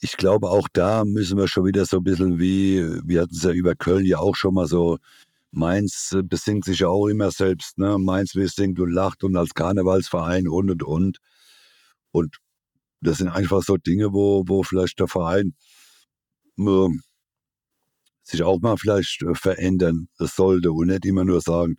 ich 0.00 0.16
glaube, 0.16 0.48
auch 0.48 0.68
da 0.72 1.04
müssen 1.04 1.36
wir 1.38 1.48
schon 1.48 1.66
wieder 1.66 1.84
so 1.84 1.98
ein 1.98 2.04
bisschen 2.04 2.38
wie, 2.38 2.82
wir 3.04 3.22
hatten 3.22 3.34
es 3.34 3.42
ja 3.42 3.50
über 3.50 3.74
Köln 3.74 4.06
ja 4.06 4.18
auch 4.18 4.36
schon 4.36 4.54
mal 4.54 4.66
so, 4.66 4.98
Mainz 5.50 6.16
besingt 6.24 6.64
sich 6.64 6.80
ja 6.80 6.88
auch 6.88 7.08
immer 7.08 7.30
selbst, 7.30 7.78
ne? 7.78 7.98
Mainz 7.98 8.34
will 8.34 8.48
singt 8.48 8.80
und 8.80 8.90
lacht 8.90 9.22
und 9.22 9.36
als 9.36 9.52
Karnevalsverein 9.54 10.48
und 10.48 10.70
und 10.70 10.82
und. 10.82 11.18
Und 12.10 12.38
das 13.02 13.18
sind 13.18 13.28
einfach 13.28 13.62
so 13.62 13.76
Dinge, 13.76 14.12
wo, 14.14 14.44
wo 14.46 14.62
vielleicht 14.62 14.98
der 15.00 15.08
Verein 15.08 15.54
äh, 16.58 16.88
sich 18.22 18.42
auch 18.42 18.60
mal 18.60 18.76
vielleicht 18.76 19.22
äh, 19.22 19.34
verändern 19.34 20.08
sollte 20.18 20.72
und 20.72 20.88
nicht 20.88 21.04
immer 21.04 21.24
nur 21.24 21.40
sagen, 21.40 21.76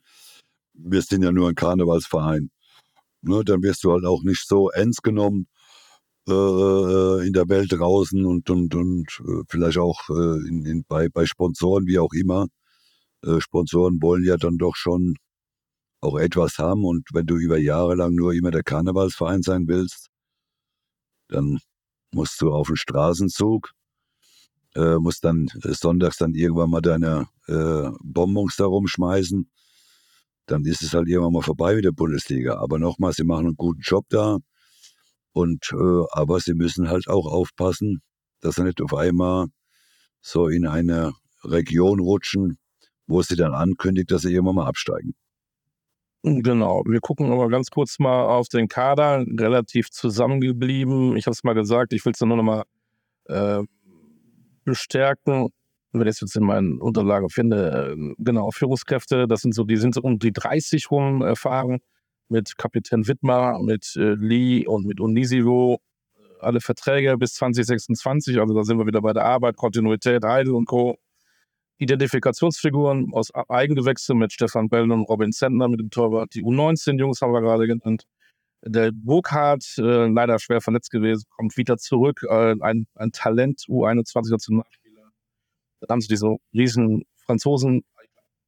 wir 0.74 1.02
sind 1.02 1.24
ja 1.24 1.32
nur 1.32 1.50
ein 1.50 1.56
Karnevalsverein. 1.56 2.50
Ne? 3.22 3.44
Dann 3.46 3.64
wirst 3.64 3.84
du 3.84 3.92
halt 3.92 4.06
auch 4.06 4.24
nicht 4.24 4.48
so 4.48 4.70
ernst 4.70 5.04
genommen 5.04 5.48
äh, 6.28 7.28
in 7.28 7.34
der 7.34 7.50
Welt 7.50 7.72
draußen 7.72 8.26
und, 8.26 8.50
und, 8.50 8.76
und 8.76 9.08
äh, 9.28 9.44
vielleicht 9.50 9.78
auch 9.78 10.10
äh, 10.10 10.48
in, 10.48 10.66
in, 10.66 10.84
bei, 10.88 11.10
bei 11.10 11.26
Sponsoren, 11.26 11.86
wie 11.88 12.00
auch 12.00 12.14
immer. 12.14 12.48
Äh, 13.26 13.40
Sponsoren 13.42 14.02
wollen 14.02 14.24
ja 14.26 14.38
dann 14.38 14.58
doch 14.58 14.76
schon 14.76 15.16
auch 16.02 16.18
etwas 16.18 16.58
haben 16.58 16.84
und 16.86 17.08
wenn 17.14 17.26
du 17.26 17.38
über 17.38 17.58
Jahre 17.58 17.96
lang 17.96 18.14
nur 18.14 18.34
immer 18.34 18.52
der 18.52 18.64
Karnevalsverein 18.64 19.42
sein 19.42 19.68
willst, 19.68 20.10
dann 21.30 21.60
musst 22.14 22.42
du 22.42 22.52
auf 22.52 22.68
den 22.68 22.76
Straßenzug 22.76 23.72
äh, 24.76 24.96
musst 24.96 25.24
dann 25.24 25.48
äh, 25.64 25.74
sonntags 25.74 26.18
dann 26.18 26.34
irgendwann 26.34 26.70
mal 26.70 26.82
deine 26.82 27.28
äh, 27.48 27.90
Bonbons 28.02 28.56
da 28.56 28.66
rumschmeißen. 28.66 29.50
Dann 30.46 30.66
ist 30.66 30.82
es 30.82 30.94
halt 30.94 31.08
irgendwann 31.08 31.34
mal 31.34 31.42
vorbei 31.42 31.76
mit 31.76 31.86
der 31.86 31.92
Bundesliga. 31.92 32.58
Aber 32.58 32.80
nochmal, 32.80 33.14
sie 33.14 33.24
machen 33.24 33.48
einen 33.48 33.56
guten 33.56 33.82
Job 33.82 34.06
da. 34.10 34.38
Und 35.32 35.72
äh, 35.74 36.04
aber 36.12 36.40
sie 36.40 36.54
müssen 36.54 36.90
halt 36.90 37.08
auch 37.08 37.26
aufpassen, 37.26 38.02
dass 38.42 38.56
sie 38.56 38.64
nicht 38.64 38.82
auf 38.82 38.94
einmal 38.94 39.48
so 40.22 40.48
in 40.48 40.68
eine 40.68 41.14
Region 41.44 42.00
rutschen, 42.00 42.58
wo 43.08 43.22
sie 43.22 43.36
dann 43.36 43.54
ankündigt, 43.54 44.12
dass 44.12 44.22
sie 44.24 44.34
irgendwann 44.34 44.56
mal 44.56 44.68
absteigen. 44.68 45.16
Genau, 46.26 46.84
wir 46.88 47.02
gucken 47.02 47.32
aber 47.32 47.50
ganz 47.50 47.70
kurz 47.70 48.00
mal 48.00 48.24
auf 48.28 48.48
den 48.48 48.70
Kader, 48.70 49.26
relativ 49.28 49.90
zusammengeblieben. 49.92 51.18
Ich 51.18 51.26
habe 51.26 51.34
es 51.34 51.44
mal 51.44 51.54
gesagt, 51.54 51.92
ich 51.92 52.06
will 52.06 52.14
es 52.14 52.22
nur 52.22 52.38
noch 52.38 52.44
mal 52.44 52.64
äh, 53.26 53.62
bestärken. 54.64 55.50
Wenn 55.92 56.08
ich 56.08 56.16
es 56.16 56.22
jetzt 56.22 56.36
in 56.36 56.44
meinen 56.46 56.82
Unterlagen 56.82 57.30
finde, 57.30 57.96
äh, 57.96 58.14
genau, 58.18 58.50
Führungskräfte, 58.52 59.28
das 59.28 59.42
sind 59.42 59.54
so, 59.54 59.64
die 59.64 59.78
sind 59.78 59.94
so 59.94 60.02
um 60.02 60.18
die 60.18 60.32
30 60.32 60.90
rum 60.90 61.22
erfahren, 61.22 61.80
mit 62.30 62.58
Kapitän 62.58 63.08
Wittmer, 63.08 63.60
mit 63.62 63.96
äh, 63.96 64.16
Lee 64.16 64.66
und 64.66 64.86
mit 64.86 65.00
Unisivo. 65.00 65.80
Alle 66.40 66.62
Verträge 66.62 67.18
bis 67.18 67.34
2026, 67.36 68.40
also 68.40 68.54
da 68.54 68.64
sind 68.64 68.78
wir 68.78 68.88
wieder 68.88 69.02
bei 69.02 69.14
der 69.14 69.26
Arbeit, 69.26 69.56
Kontinuität, 69.56 70.24
Heidel 70.24 70.54
und 70.56 70.66
Co. 70.66 70.98
Identifikationsfiguren 71.78 73.14
aus 73.14 73.30
Eigengewächse 73.50 74.14
mit 74.14 74.34
Stefan 74.34 74.70
Bell 74.70 74.92
und 74.92 75.04
Robin 75.04 75.32
Zentner 75.32 75.68
mit 75.68 75.80
dem 75.80 75.90
Torwart. 75.90 76.34
Die 76.34 76.44
U19-Jungs 76.44 77.22
haben 77.22 77.34
wir 77.34 77.42
gerade 77.42 77.68
genannt. 77.68 78.06
Der 78.66 78.92
Burkhardt, 78.94 79.78
äh, 79.78 80.08
leider 80.08 80.40
schwer 80.40 80.62
verletzt 80.62 80.90
gewesen, 80.90 81.26
kommt 81.30 81.58
wieder 81.58 81.78
zurück. 81.78 82.24
Äh, 82.30 82.56
ein, 82.62 82.88
ein 82.96 83.12
Talent, 83.12 83.62
U21-Nationalspieler. 83.68 85.12
Dann 85.82 85.90
haben 85.90 86.02
sie 86.02 86.08
diese 86.08 86.38
riesen 86.54 87.04
Franzosen. 87.18 87.84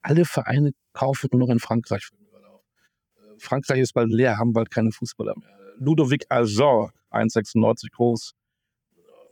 Alle 0.01 0.25
Vereine 0.25 0.71
kaufen 0.93 1.29
nur 1.31 1.41
noch 1.41 1.49
in 1.49 1.59
Frankreich. 1.59 2.09
Äh, 2.13 3.39
Frankreich 3.39 3.79
ist 3.79 3.93
bald 3.93 4.09
leer, 4.09 4.37
haben 4.37 4.53
bald 4.53 4.71
keine 4.71 4.91
Fußballer 4.91 5.33
mehr. 5.37 5.57
Ludovic 5.77 6.25
Ajor, 6.29 6.93
1,96 7.11 7.91
groß. 7.91 8.33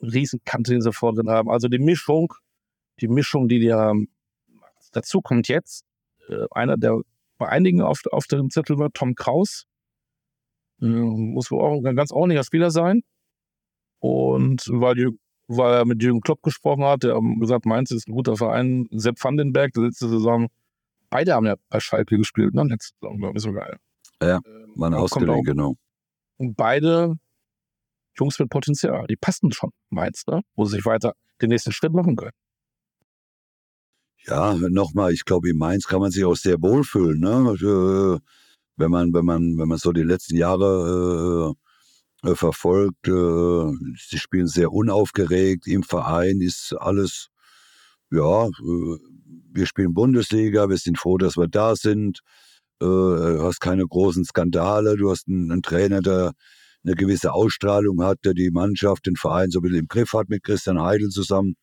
Riesenkante, 0.02 0.75
die 0.75 0.82
sie 0.82 0.92
vor 0.92 1.13
drin 1.13 1.30
haben. 1.30 1.50
Also 1.50 1.70
die 1.70 1.80
Mischung 1.80 2.34
die 3.02 3.08
Mischung, 3.08 3.48
die 3.48 3.60
dir 3.60 3.94
dazu 4.92 5.22
kommt 5.22 5.48
jetzt, 5.48 5.86
äh, 6.30 6.46
einer, 6.52 6.78
der 6.78 7.02
bei 7.38 7.50
einigen 7.50 7.82
auf, 7.82 8.02
auf 8.12 8.28
dem 8.28 8.50
Zettel 8.50 8.78
war, 8.78 8.92
Tom 8.94 9.16
Kraus, 9.16 9.66
muss 10.80 11.51
wohl 11.51 11.62
auch 11.62 11.84
ein 11.84 11.96
ganz 11.96 12.12
ordentlicher 12.12 12.44
Spieler 12.44 12.72
sein. 12.72 13.01
Und 14.00 14.68
weil, 14.70 15.12
weil 15.48 15.74
er 15.74 15.86
mit 15.86 16.01
Jürgen 16.03 16.22
Klopp 16.22 16.42
gesprochen 16.42 16.84
hat, 16.84 17.03
der 17.03 17.15
hat 17.15 17.24
gesagt, 17.39 17.65
Mainz 17.65 17.92
ist 17.92 18.08
ein 18.08 18.13
guter 18.13 18.36
Verein. 18.36 18.88
Sepp 18.92 19.24
Vandenberg, 19.24 19.72
der 19.74 19.84
letzte 19.84 20.10
Saison, 20.10 20.48
beide 21.10 21.34
haben 21.34 21.46
ja 21.46 21.56
bei 21.70 21.80
Schalke 21.80 22.18
gespielt, 22.18 22.53
ne? 22.53 22.63
Letzte 22.63 22.96
Saison, 23.00 23.18
glaube 23.18 23.38
ich, 23.38 23.44
sogar. 23.44 23.77
Ja, 24.22 24.39
ähm, 24.46 24.74
waren 24.75 24.94
ausgeliehen, 24.94 25.44
genau. 25.44 25.75
Und 26.38 26.56
beide 26.56 27.15
Jungs 28.18 28.39
mit 28.39 28.50
Potenzial, 28.50 29.08
die 29.08 29.15
passen 29.15 29.51
schon, 29.51 29.72
Mainz, 29.89 30.25
ne? 30.27 30.42
Wo 30.56 30.65
sie 30.65 30.77
sich 30.77 30.86
weiter 30.86 31.13
den 31.42 31.50
nächsten 31.50 31.72
Schritt 31.72 31.94
machen 31.94 32.15
können. 32.15 32.34
Ja, 34.25 34.56
nochmal, 34.70 35.12
ich 35.12 35.25
glaube, 35.25 35.50
in 35.50 35.58
Mainz 35.58 35.86
kann 35.86 36.00
man 36.00 36.12
sich 36.12 36.24
auch 36.24 36.36
sehr 36.36 36.62
wohlfühlen, 36.62 37.20
ne? 37.20 38.20
Wenn 38.75 38.92
man, 38.92 39.13
wenn 39.13 39.25
man, 39.25 39.58
wenn 39.58 39.68
man 39.68 39.77
so 39.77 39.92
die 39.92 40.03
letzten 40.03 40.36
Jahre 40.36 41.53
äh, 42.24 42.30
äh, 42.30 42.36
verfolgt, 42.36 43.08
äh, 43.08 43.72
sie 43.98 44.18
spielen 44.18 44.48
sehr 44.48 44.72
unaufgeregt, 44.72 45.68
im 45.68 45.84
Verein 45.84 46.42
ist 46.42 46.74
alles, 46.80 47.27
ja, 48.12 48.48
äh, 48.48 48.98
wir 49.51 49.65
spielen 49.65 49.94
Bundesliga, 49.94 50.70
wir 50.70 50.77
sind 50.77 50.98
froh, 50.98 51.18
dass 51.18 51.38
wir 51.38 51.48
da 51.48 51.75
sind, 51.75 52.22
äh, 52.82 52.86
du 52.86 53.44
hast 53.44 53.60
keine 53.60 53.86
großen 53.86 54.25
Skandale, 54.25 54.96
du 54.98 55.12
hast 55.12 55.27
einen, 55.27 55.51
einen 55.51 55.62
Trainer, 55.62 56.01
der 56.01 56.32
eine 56.86 56.96
gewisse 56.96 57.34
Ausstrahlung 57.34 58.03
hat, 58.03 58.20
der 58.25 58.34
die 58.34 58.51
Mannschaft, 58.51 59.06
den 59.06 59.15
Verein 59.15 59.51
so 59.51 59.60
ein 59.60 59.63
bisschen 59.63 59.80
im 59.80 59.88
Griff 59.88 60.13
hat 60.13 60.30
mit 60.30 60.44
Christian 60.44 60.82
Heidel 60.82 61.10
zusammen. 61.10 61.56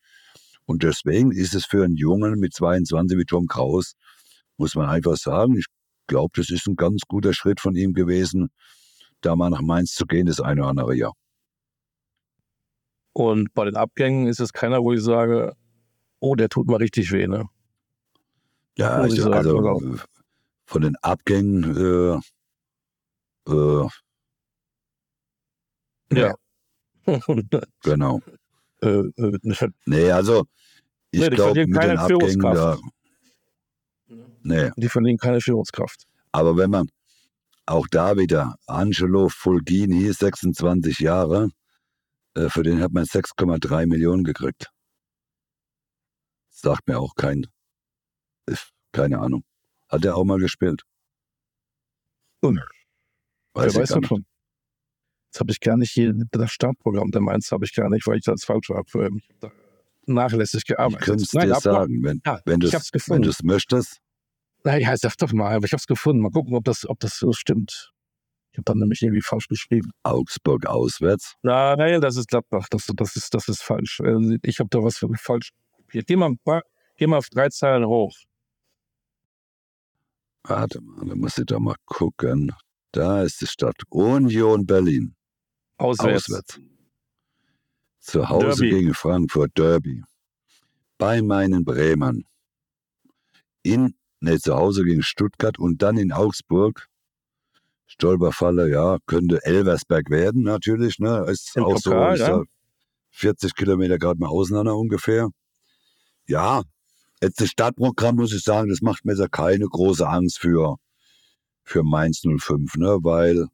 Und 0.65 0.83
deswegen 0.83 1.31
ist 1.31 1.53
es 1.53 1.65
für 1.65 1.83
einen 1.83 1.95
Jungen 1.95 2.39
mit 2.39 2.53
22 2.53 3.17
wie 3.17 3.25
Tom 3.25 3.47
Kraus, 3.47 3.93
muss 4.57 4.75
man 4.75 4.89
einfach 4.89 5.17
sagen, 5.17 5.57
ich 5.57 5.65
glaube, 6.11 6.33
das 6.35 6.49
ist 6.51 6.67
ein 6.67 6.75
ganz 6.75 7.03
guter 7.07 7.33
Schritt 7.33 7.61
von 7.61 7.75
ihm 7.75 7.93
gewesen, 7.93 8.49
da 9.21 9.35
mal 9.35 9.49
nach 9.49 9.61
Mainz 9.61 9.93
zu 9.93 10.05
gehen, 10.05 10.27
das 10.27 10.41
eine 10.41 10.61
oder 10.61 10.69
andere 10.69 10.95
Jahr. 10.95 11.13
Und 13.13 13.53
bei 13.53 13.65
den 13.65 13.75
Abgängen 13.75 14.27
ist 14.27 14.39
es 14.39 14.53
keiner, 14.53 14.83
wo 14.83 14.93
ich 14.93 15.01
sage, 15.01 15.55
oh, 16.19 16.35
der 16.35 16.49
tut 16.49 16.67
mal 16.67 16.77
richtig 16.77 17.11
weh, 17.11 17.27
ne? 17.27 17.45
Ja, 18.77 19.05
ich, 19.05 19.23
also 19.25 19.99
von 20.65 20.81
den 20.81 20.95
Abgängen, 21.01 22.21
äh, 23.47 23.51
äh, 23.51 23.87
ja. 26.13 26.35
genau. 27.83 28.19
Äh, 28.81 28.87
äh, 28.87 29.69
nee, 29.85 30.11
also 30.11 30.45
ich 31.11 31.21
nee, 31.21 31.29
glaube, 31.29 31.65
mit 31.67 31.83
den 31.83 31.97
Abgängen 31.97 32.39
da. 32.39 32.77
Nee. 34.43 34.71
Die 34.77 34.89
verlieren 34.89 35.17
keine 35.17 35.41
Führungskraft. 35.41 36.05
Aber 36.31 36.57
wenn 36.57 36.69
man 36.69 36.89
auch 37.65 37.87
da 37.87 38.17
wieder, 38.17 38.55
Angelo 38.67 39.29
Fulgini, 39.29 40.11
26 40.11 40.99
Jahre, 40.99 41.49
äh, 42.35 42.49
für 42.49 42.63
den 42.63 42.81
hat 42.81 42.91
man 42.91 43.05
6,3 43.05 43.87
Millionen 43.87 44.23
gekriegt. 44.23 44.69
Sagt 46.49 46.87
mir 46.87 46.99
auch 46.99 47.15
kein, 47.15 47.47
keine 48.91 49.19
Ahnung. 49.19 49.43
Hat 49.89 50.05
er 50.05 50.15
auch 50.15 50.25
mal 50.25 50.39
gespielt? 50.39 50.83
Und, 52.41 52.59
weiß 53.53 53.73
wer 53.73 53.81
weiß 53.81 53.89
davon? 53.89 54.25
Das 55.31 55.39
habe 55.39 55.51
ich 55.51 55.59
gar 55.59 55.77
nicht 55.77 55.91
hier, 55.91 56.13
das 56.31 56.51
Startprogramm 56.51 57.11
der 57.11 57.21
Mainz 57.21 57.51
habe 57.51 57.65
ich 57.65 57.73
gar 57.73 57.89
nicht, 57.89 58.05
weil 58.05 58.17
ich 58.17 58.23
das 58.23 58.43
falsch 58.43 58.69
habe. 58.69 58.83
Ich 58.85 58.93
habe 58.95 59.19
da 59.39 59.51
nachlässig 60.05 60.65
gearbeitet. 60.65 61.01
Ich 61.01 61.05
könnte 61.05 61.23
es 61.23 61.29
dir 61.29 61.55
sagen, 61.55 62.03
wenn, 62.03 62.21
ja, 62.25 62.39
wenn 62.45 62.59
du 62.59 62.67
es 62.67 63.43
möchtest. 63.43 64.00
Naja, 64.63 64.95
sag 64.97 65.17
doch 65.17 65.33
mal, 65.33 65.55
aber 65.55 65.65
ich 65.65 65.71
habe 65.71 65.79
es 65.79 65.87
gefunden. 65.87 66.21
Mal 66.21 66.31
gucken, 66.31 66.55
ob 66.55 66.63
das, 66.63 66.87
ob 66.87 66.99
das 66.99 67.17
so 67.17 67.33
stimmt. 67.33 67.91
Ich 68.51 68.57
habe 68.57 68.65
dann 68.65 68.79
nämlich 68.79 69.01
irgendwie 69.01 69.21
falsch 69.21 69.47
geschrieben. 69.47 69.91
Augsburg 70.03 70.65
auswärts? 70.65 71.35
Nein, 71.41 72.01
das 72.01 72.17
ist 72.17 72.27
Gladbach. 72.27 72.67
Das, 72.69 72.85
das, 72.95 73.15
ist, 73.15 73.33
das 73.33 73.47
ist 73.47 73.63
falsch. 73.63 74.01
Also, 74.01 74.35
ich 74.43 74.59
habe 74.59 74.69
da 74.69 74.83
was 74.83 74.97
falsch 74.97 75.51
kopiert. 75.71 76.07
Geh 76.07 76.15
mal, 76.15 76.35
geh 76.97 77.07
mal 77.07 77.17
auf 77.17 77.29
drei 77.29 77.49
Zeilen 77.49 77.85
hoch. 77.85 78.13
Warte 80.43 80.81
mal, 80.81 81.07
da 81.07 81.15
muss 81.15 81.37
ich 81.37 81.45
da 81.45 81.59
mal 81.59 81.75
gucken. 81.85 82.51
Da 82.91 83.23
ist 83.23 83.39
die 83.41 83.47
Stadt 83.47 83.81
Union 83.89 84.65
Berlin. 84.65 85.15
Auswärts. 85.77 86.25
Auswärts. 86.25 86.59
Zu 87.99 88.27
Hause 88.27 88.63
Derby. 88.63 88.69
gegen 88.69 88.93
Frankfurt 88.93 89.51
Derby. 89.57 90.03
Bei 90.97 91.21
meinen 91.21 91.63
Bremern. 91.63 92.25
In, 93.63 93.95
ne, 94.21 94.39
zu 94.39 94.55
Hause 94.55 94.83
gegen 94.83 95.03
Stuttgart 95.03 95.59
und 95.59 95.81
dann 95.81 95.97
in 95.97 96.11
Augsburg. 96.11 96.87
Stolperfalle, 97.87 98.69
ja, 98.69 98.99
könnte 99.05 99.43
Elversberg 99.43 100.09
werden, 100.09 100.43
natürlich, 100.43 100.99
ne? 100.99 101.25
Ist 101.27 101.57
Im 101.57 101.65
auch 101.65 101.73
Pokal, 101.73 102.17
so, 102.17 102.23
ja. 102.23 102.43
40 103.09 103.53
Kilometer 103.53 103.97
gerade 103.97 104.19
mal 104.19 104.29
auseinander 104.29 104.77
ungefähr. 104.77 105.29
Ja, 106.25 106.63
jetzt 107.21 107.41
das 107.41 107.49
Stadtprogramm 107.49 108.15
muss 108.15 108.33
ich 108.33 108.43
sagen, 108.43 108.69
das 108.69 108.81
macht 108.81 109.03
mir 109.03 109.15
da 109.15 109.27
keine 109.27 109.65
große 109.65 110.07
Angst 110.07 110.39
für, 110.39 110.77
für 111.63 111.83
Mainz 111.83 112.21
05, 112.21 112.75
ne? 112.77 112.99
Weil 113.01 113.47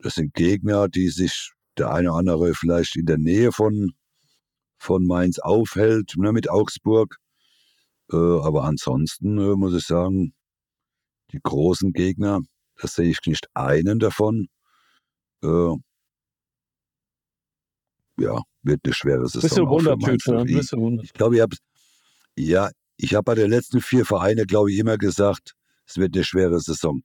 das 0.00 0.16
sind 0.16 0.34
Gegner, 0.34 0.88
die 0.88 1.08
sich 1.08 1.52
der 1.78 1.92
eine 1.92 2.10
oder 2.10 2.18
andere 2.18 2.54
vielleicht 2.54 2.96
in 2.96 3.06
der 3.06 3.18
Nähe 3.18 3.52
von, 3.52 3.92
von 4.78 5.06
Mainz 5.06 5.38
aufhält, 5.38 6.14
ne, 6.16 6.32
mit 6.32 6.50
Augsburg. 6.50 7.16
Äh, 8.12 8.16
aber 8.16 8.64
ansonsten 8.64 9.38
äh, 9.38 9.56
muss 9.56 9.74
ich 9.74 9.86
sagen, 9.86 10.34
die 11.32 11.40
großen 11.42 11.92
Gegner, 11.92 12.40
da 12.80 12.88
sehe 12.88 13.10
ich 13.10 13.20
nicht 13.26 13.46
einen 13.54 13.98
davon. 13.98 14.48
Äh, 15.42 15.76
ja, 18.18 18.42
wird 18.62 18.80
eine 18.84 18.94
schwere 18.94 19.26
Saison. 19.26 19.42
Bist 19.42 19.58
du 19.58 19.66
Wundertüte? 19.66 20.44
Ich, 20.46 20.72
ich 21.04 21.12
glaube, 21.12 21.36
ich 21.36 21.40
habe 21.40 21.56
ja, 22.36 22.70
ich 22.96 23.14
habe 23.14 23.24
bei 23.24 23.34
den 23.34 23.50
letzten 23.50 23.80
vier 23.80 24.04
Vereinen, 24.04 24.46
glaube 24.46 24.70
ich, 24.72 24.78
immer 24.78 24.98
gesagt, 24.98 25.54
es 25.86 25.96
wird 25.96 26.14
eine 26.14 26.24
schwere 26.24 26.60
Saison 26.60 27.02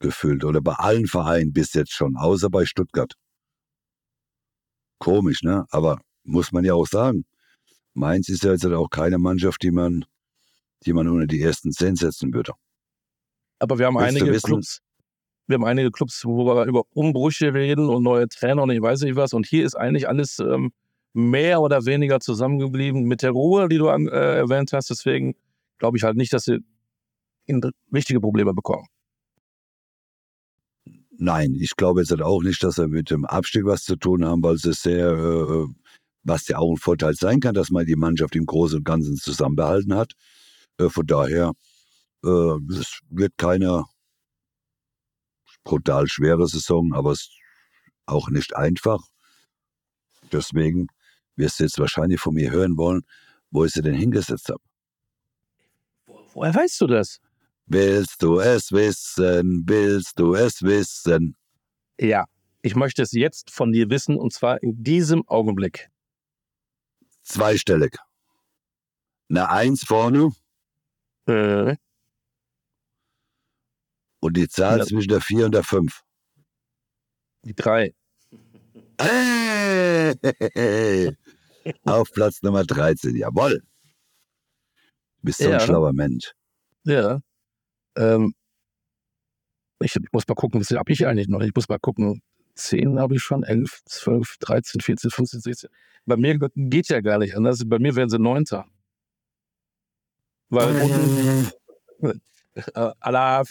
gefüllt 0.00 0.44
oder 0.44 0.60
bei 0.60 0.74
allen 0.74 1.06
Vereinen 1.06 1.52
bis 1.52 1.72
jetzt 1.74 1.92
schon, 1.92 2.16
außer 2.16 2.50
bei 2.50 2.66
Stuttgart. 2.66 3.14
Komisch, 4.98 5.42
ne? 5.42 5.64
Aber 5.70 6.00
muss 6.24 6.52
man 6.52 6.64
ja 6.64 6.74
auch 6.74 6.86
sagen. 6.86 7.24
Mainz 7.94 8.28
ist 8.28 8.44
ja 8.44 8.52
jetzt 8.52 8.64
auch 8.66 8.88
keine 8.88 9.18
Mannschaft, 9.18 9.62
die 9.62 9.70
man, 9.70 10.04
die 10.84 10.92
man 10.92 11.08
unter 11.08 11.26
die 11.26 11.40
ersten 11.40 11.72
zehn 11.72 11.96
setzen 11.96 12.32
würde. 12.32 12.52
Aber 13.58 13.78
wir 13.78 13.86
haben 13.86 13.94
Willst 13.96 14.16
einige 14.16 14.38
Clubs, 14.38 14.80
wir 15.46 15.54
haben 15.54 15.64
einige 15.64 15.90
Clubs, 15.90 16.24
wo 16.24 16.46
wir 16.46 16.64
über 16.64 16.84
Umbrüche 16.94 17.52
reden 17.52 17.88
und 17.88 18.02
neue 18.02 18.28
Trainer 18.28 18.62
und 18.62 18.70
ich 18.70 18.80
weiß 18.80 19.02
nicht 19.02 19.16
was. 19.16 19.32
Und 19.32 19.46
hier 19.46 19.64
ist 19.64 19.74
eigentlich 19.74 20.08
alles 20.08 20.38
ähm, 20.38 20.72
mehr 21.12 21.60
oder 21.60 21.84
weniger 21.84 22.20
zusammengeblieben 22.20 23.04
mit 23.04 23.22
der 23.22 23.30
Ruhe, 23.32 23.68
die 23.68 23.78
du 23.78 23.88
an, 23.88 24.08
äh, 24.08 24.36
erwähnt 24.36 24.72
hast. 24.72 24.90
Deswegen 24.90 25.34
glaube 25.78 25.96
ich 25.96 26.04
halt 26.04 26.16
nicht, 26.16 26.32
dass 26.32 26.44
sie 26.44 26.58
richtige 27.92 28.20
Probleme 28.20 28.54
bekommen. 28.54 28.86
Nein, 31.18 31.54
ich 31.54 31.76
glaube 31.76 32.00
jetzt 32.00 32.10
halt 32.10 32.22
auch 32.22 32.42
nicht, 32.42 32.62
dass 32.64 32.78
er 32.78 32.88
mit 32.88 33.10
dem 33.10 33.24
Abstieg 33.24 33.64
was 33.64 33.84
zu 33.84 33.96
tun 33.96 34.24
haben, 34.24 34.42
weil 34.42 34.54
es 34.54 34.62
sehr, 34.62 35.12
äh, 35.12 35.66
was 36.24 36.48
ja 36.48 36.58
auch 36.58 36.70
ein 36.70 36.76
Vorteil 36.76 37.14
sein 37.14 37.40
kann, 37.40 37.54
dass 37.54 37.70
man 37.70 37.86
die 37.86 37.96
Mannschaft 37.96 38.36
im 38.36 38.46
Großen 38.46 38.78
und 38.78 38.84
Ganzen 38.84 39.16
zusammenbehalten 39.16 39.94
hat. 39.94 40.12
Äh, 40.78 40.88
von 40.88 41.06
daher, 41.06 41.52
äh, 42.24 42.56
es 42.70 43.00
wird 43.08 43.36
keine 43.36 43.84
brutal 45.64 46.08
schwere 46.08 46.46
Saison, 46.46 46.92
aber 46.92 47.12
es 47.12 47.20
ist 47.20 47.30
auch 48.06 48.28
nicht 48.28 48.56
einfach. 48.56 49.00
Deswegen 50.32 50.86
wirst 51.36 51.60
du 51.60 51.64
jetzt 51.64 51.78
wahrscheinlich 51.78 52.20
von 52.20 52.34
mir 52.34 52.50
hören 52.50 52.76
wollen, 52.76 53.02
wo 53.50 53.64
ich 53.64 53.72
sie 53.72 53.82
denn 53.82 53.94
hingesetzt 53.94 54.48
habe. 54.48 54.62
Woher 56.34 56.54
weißt 56.54 56.80
du 56.80 56.86
das? 56.86 57.18
Willst 57.66 58.22
du 58.22 58.40
es 58.40 58.72
wissen? 58.72 59.64
Willst 59.66 60.18
du 60.18 60.34
es 60.34 60.62
wissen? 60.62 61.36
Ja, 62.00 62.24
ich 62.62 62.74
möchte 62.74 63.02
es 63.02 63.12
jetzt 63.12 63.50
von 63.50 63.72
dir 63.72 63.90
wissen 63.90 64.16
und 64.16 64.32
zwar 64.32 64.62
in 64.62 64.82
diesem 64.82 65.26
Augenblick. 65.28 65.91
Zweistellig. 67.22 67.96
Eine 69.30 69.48
Eins 69.48 69.84
vorne. 69.84 70.30
Äh. 71.26 71.76
Und 74.20 74.36
die 74.36 74.48
Zahl 74.48 74.78
Ja. 74.78 74.84
zwischen 74.86 75.08
der 75.08 75.20
4 75.20 75.46
und 75.46 75.52
der 75.54 75.64
5. 75.64 76.02
Die 77.44 77.54
drei. 77.54 77.94
Hey! 79.00 80.14
Auf 81.84 82.10
Platz 82.12 82.42
Nummer 82.42 82.64
13, 82.64 83.16
jawohl. 83.16 83.60
Du 83.60 85.22
bist 85.22 85.38
so 85.38 85.48
Ja. 85.48 85.58
ein 85.58 85.60
schlauer 85.60 85.92
Mensch. 85.92 86.32
Ja. 86.84 87.20
Ähm, 87.96 88.34
ich, 89.80 89.94
ich 89.96 90.12
muss 90.12 90.26
mal 90.28 90.34
gucken, 90.34 90.60
was 90.60 90.70
habe 90.70 90.92
ich 90.92 91.06
eigentlich 91.06 91.28
noch? 91.28 91.40
Ich 91.40 91.54
muss 91.54 91.68
mal 91.68 91.78
gucken. 91.78 92.22
10 92.54 92.98
habe 92.98 93.16
ich 93.16 93.22
schon, 93.22 93.42
11, 93.42 93.82
12, 93.86 94.36
13, 94.40 94.80
14, 94.80 95.10
15, 95.10 95.40
16. 95.40 95.70
Bei 96.04 96.16
mir 96.16 96.38
geht 96.54 96.88
ja 96.88 97.00
gar 97.00 97.18
nicht 97.18 97.36
anders. 97.36 97.62
Bei 97.66 97.78
mir 97.78 97.94
wären 97.94 98.08
sie 98.08 98.18
Neunter. 98.18 98.66
Weil 100.48 100.82
unten, 100.82 101.50
äh, 102.54 102.90
Alaf, 103.00 103.50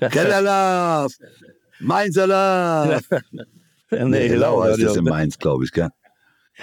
Kellerlauf! 0.00 1.12
Mainzerlauf! 1.80 3.02
äh, 3.90 4.04
Nee, 4.04 4.28
Hellau 4.28 4.62
heißt 4.62 4.82
das 4.82 4.96
in 4.96 5.06
ja, 5.06 5.10
Mainz, 5.10 5.38
glaube 5.38 5.64
ich, 5.64 5.72
gell? 5.72 5.88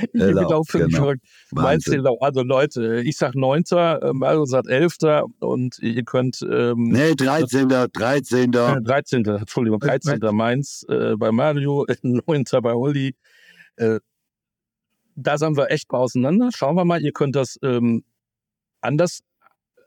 Ich 0.02 0.12
bin 0.12 0.38
auch 0.38 0.64
völlig 0.68 0.94
genau. 0.94 1.14
Wahnsinn. 1.52 1.94
Hellau. 1.94 2.18
Also 2.20 2.44
Leute, 2.44 3.02
ich 3.02 3.18
sag 3.18 3.36
Neunter, 3.36 4.02
äh, 4.02 4.14
Mario 4.14 4.46
sagt 4.46 4.68
Elfter 4.68 5.26
und 5.40 5.80
ihr 5.80 6.04
könnt 6.04 6.42
ähm, 6.42 6.90
Nee, 6.90 7.16
13. 7.16 7.70
13. 7.70 8.54
Äh, 8.54 8.82
13. 8.82 9.26
Entschuldigung, 9.26 9.80
13. 9.80 10.20
Mainz 10.34 10.86
äh, 10.90 11.16
bei 11.16 11.32
Mario, 11.32 11.86
9. 12.02 12.44
bei 12.62 12.74
Uli. 12.74 13.16
Äh, 13.78 14.00
da 15.16 15.38
sind 15.38 15.56
wir 15.56 15.72
echt 15.72 15.92
mal 15.92 16.00
auseinander. 16.00 16.50
Schauen 16.54 16.76
wir 16.76 16.86
mal, 16.86 17.02
ihr 17.02 17.14
könnt 17.14 17.36
das 17.36 17.58
ähm, 17.64 18.04
anders 18.82 19.22
äh, 19.78 19.82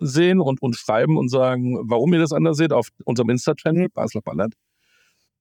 sehen 0.00 0.40
und, 0.40 0.60
und 0.60 0.76
schreiben 0.76 1.16
und 1.16 1.30
sagen, 1.30 1.78
warum 1.88 2.12
ihr 2.12 2.20
das 2.20 2.32
anders 2.32 2.58
seht 2.58 2.72
auf 2.72 2.88
unserem 3.04 3.30
Insta-Channel, 3.30 3.88
Basler 3.88 4.20
Ballert. 4.20 4.52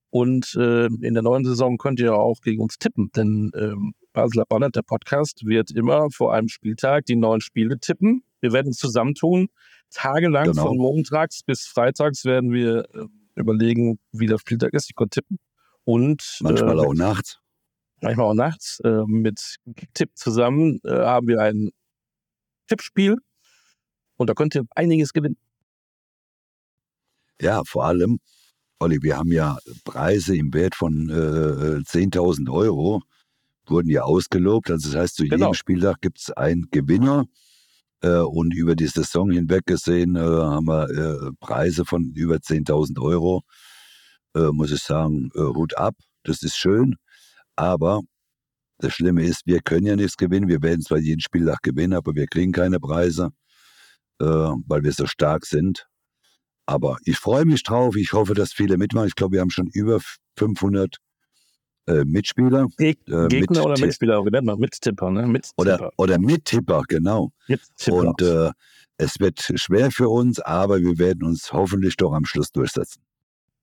Und 0.09 0.55
äh, 0.55 0.85
in 0.85 1.13
der 1.13 1.23
neuen 1.23 1.43
Saison 1.45 1.77
könnt 1.77 1.99
ihr 1.99 2.15
auch 2.15 2.39
gegen 2.41 2.61
uns 2.61 2.77
tippen, 2.79 3.11
denn 3.15 3.51
ähm, 3.55 3.93
Basler 4.13 4.45
Ballert, 4.47 4.75
der 4.75 4.81
Podcast, 4.81 5.45
wird 5.45 5.71
immer 5.71 6.09
vor 6.11 6.33
einem 6.33 6.47
Spieltag 6.47 7.05
die 7.05 7.15
neuen 7.17 7.41
Spiele 7.41 7.77
tippen. 7.79 8.23
Wir 8.39 8.53
werden 8.53 8.67
uns 8.67 8.77
zusammentun. 8.77 9.49
Tagelang 9.89 10.51
Genau. 10.51 10.67
von 10.67 10.77
montags 10.77 11.43
bis 11.43 11.65
freitags 11.65 12.23
werden 12.25 12.51
wir 12.51 12.85
äh, 12.95 13.05
überlegen, 13.35 13.99
wie 14.11 14.27
der 14.27 14.37
Spieltag 14.39 14.73
ist. 14.73 14.89
Ich 14.89 14.95
konnte 14.95 15.19
tippen. 15.21 15.37
Und 15.83 16.37
Manchmal 16.41 16.77
äh, 16.77 16.81
auch 16.81 16.93
nachts. 16.93 17.39
manchmal 18.01 18.25
auch 18.27 18.33
nachts. 18.33 18.79
Äh, 18.83 19.03
mit 19.07 19.57
Tipp 19.93 20.11
zusammen 20.15 20.79
äh, 20.83 20.89
haben 20.91 21.27
wir 21.27 21.41
ein 21.41 21.69
Tippspiel. 22.67 23.17
Und 24.17 24.29
da 24.29 24.33
könnt 24.33 24.55
ihr 24.55 24.65
einiges 24.75 25.13
gewinnen. 25.13 25.37
Ja, 27.41 27.61
vor 27.65 27.85
allem, 27.85 28.19
Olli, 28.79 28.99
wir 29.01 29.17
haben 29.17 29.31
ja 29.31 29.57
Preise 29.85 30.35
im 30.37 30.53
Wert 30.53 30.75
von 30.75 31.09
äh, 31.09 31.81
10.000 31.81 32.51
Euro, 32.51 33.01
wurden 33.65 33.89
ja 33.89 34.03
ausgelobt. 34.03 34.69
Also 34.69 34.89
das 34.91 34.99
heißt, 34.99 35.15
zu 35.15 35.23
Genau. 35.23 35.47
jedem 35.47 35.53
Spieltag 35.55 36.01
gibt 36.01 36.19
es 36.19 36.31
einen 36.31 36.67
Gewinner. 36.71 37.25
Äh, 38.01 38.19
und 38.19 38.53
über 38.53 38.75
die 38.75 38.85
Saison 38.85 39.31
hinweg 39.31 39.65
gesehen 39.65 40.15
äh, 40.15 40.19
haben 40.19 40.67
wir 40.67 40.89
äh, 40.89 41.31
Preise 41.39 41.85
von 41.85 42.11
über 42.15 42.35
10.000 42.35 43.01
Euro. 43.01 43.41
Äh, 44.35 44.51
muss 44.51 44.71
ich 44.71 44.81
sagen, 44.83 45.31
äh, 45.33 45.39
Hut 45.39 45.75
ab, 45.75 45.95
das 46.23 46.43
ist 46.43 46.55
schön. 46.55 46.95
Aber 47.55 48.01
das 48.77 48.93
Schlimme 48.93 49.23
ist, 49.23 49.41
wir 49.47 49.61
können 49.61 49.87
ja 49.87 49.95
nichts 49.95 50.17
gewinnen. 50.17 50.47
Wir 50.47 50.61
werden 50.61 50.81
zwar 50.83 50.99
jeden 50.99 51.21
Spieltag 51.21 51.63
gewinnen, 51.63 51.93
aber 51.93 52.13
wir 52.13 52.27
kriegen 52.27 52.51
keine 52.51 52.79
Preise, 52.79 53.31
weil 54.19 54.83
wir 54.83 54.91
so 54.93 55.07
stark 55.07 55.47
sind. 55.47 55.87
Aber 56.67 56.97
ich 57.05 57.17
freue 57.17 57.45
mich 57.45 57.63
drauf. 57.63 57.95
Ich 57.95 58.13
hoffe, 58.13 58.33
dass 58.33 58.53
viele 58.53 58.77
mitmachen. 58.77 59.07
Ich 59.07 59.15
glaube, 59.15 59.33
wir 59.33 59.41
haben 59.41 59.49
schon 59.49 59.69
über 59.73 59.99
500 60.37 60.97
äh, 61.87 62.03
Mitspieler 62.03 62.67
Geg 62.77 62.99
Äh, 63.07 63.27
Gegner 63.29 63.59
mit 63.59 63.65
oder. 63.65 63.79
Mitspieler? 63.79 64.23
Nennt 64.23 64.45
man? 64.45 64.59
Mittipper, 64.59 65.09
ne? 65.09 65.25
Mittipper. 65.25 65.53
oder, 65.57 65.91
oder 65.97 66.19
Mittipper, 66.19 66.83
genau. 66.87 67.31
Mittipper. 67.47 67.93
Und 67.95 68.21
äh, 68.21 68.51
es 68.97 69.19
wird 69.19 69.39
schwer 69.55 69.91
für 69.91 70.09
uns, 70.09 70.39
aber 70.39 70.79
wir 70.81 70.97
werden 70.97 71.23
uns 71.23 71.53
hoffentlich 71.53 71.95
doch 71.95 72.13
am 72.13 72.25
Schluss 72.25 72.51
durchsetzen. 72.51 73.01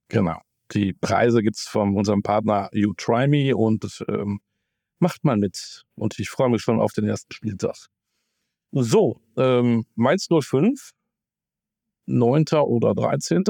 Genau. 0.08 0.40
Die 0.72 0.94
Preise 0.94 1.42
gibt's 1.42 1.68
von 1.68 1.94
unserem 1.96 2.22
Partner 2.22 2.70
You 2.72 2.94
Try 2.96 3.28
Me 3.28 3.54
und 3.54 4.02
ähm, 4.08 4.40
macht 4.98 5.24
mal 5.24 5.36
mit. 5.36 5.84
Und 5.94 6.18
ich 6.18 6.30
freue 6.30 6.48
mich 6.48 6.62
schon 6.62 6.80
auf 6.80 6.92
den 6.92 7.06
ersten 7.06 7.32
Spieltag. 7.32 7.76
So, 8.72 9.20
ähm, 9.36 9.84
Mainz 9.94 10.28
05, 10.28 10.92
9. 12.06 12.44
oder 12.64 12.94
13. 12.94 13.44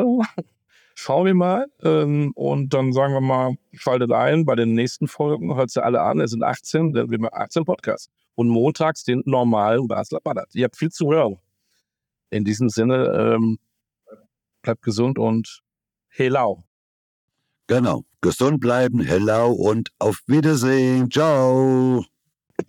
Schauen 0.95 1.27
wir 1.27 1.35
mal. 1.35 1.67
Ähm, 1.83 2.33
und 2.35 2.73
dann 2.73 2.93
sagen 2.93 3.15
wir 3.15 3.21
mal, 3.21 3.57
schaltet 3.73 4.13
ein 4.13 4.45
bei 4.45 4.55
den 4.55 4.75
nächsten 4.75 5.09
Folgen. 5.09 5.57
Hört 5.57 5.71
sie 5.71 5.83
alle 5.83 6.01
an. 6.01 6.21
Es 6.21 6.31
sind 6.31 6.45
18, 6.45 6.93
denn 6.93 7.11
wir 7.11 7.19
machen 7.19 7.35
18 7.35 7.65
Podcasts. 7.65 8.11
Und 8.37 8.49
montags 8.49 9.05
den 9.05 9.23
normalen 9.27 9.89
Basler 9.89 10.21
Ballert. 10.23 10.55
Ihr 10.55 10.65
habt 10.65 10.77
viel 10.77 10.91
zu 10.91 11.13
hören. 11.13 11.39
In 12.31 12.45
diesem 12.45 12.69
Sinne, 12.69 13.35
ähm, 13.35 13.59
bleibt 14.63 14.83
gesund 14.83 15.19
und 15.19 15.63
helau. 16.09 16.65
Genau. 17.67 18.05
Gesund 18.21 18.61
bleiben, 18.61 19.01
hello 19.01 19.53
und 19.53 19.91
auf 19.99 20.21
Wiedersehen. 20.27 21.11
Ciao. 21.11 22.05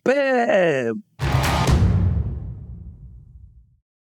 Bam! 0.03 1.03